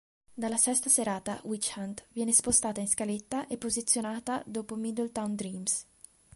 [0.33, 5.85] Dalla sesta serata "Witch Hunt" viene spostata in scaletta e posizionata dopo "Middletown Dreams".